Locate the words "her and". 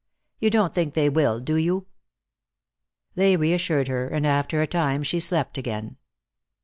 3.87-4.25